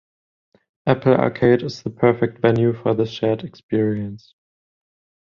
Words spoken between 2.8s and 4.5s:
this shared experience.